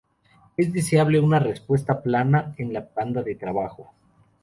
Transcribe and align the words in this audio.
Es 0.57 0.73
deseable 0.73 1.19
una 1.19 1.37
respuesta 1.37 2.01
plana 2.01 2.55
en 2.57 2.73
la 2.73 2.89
banda 2.95 3.21
de 3.21 3.35
trabajo. 3.35 3.93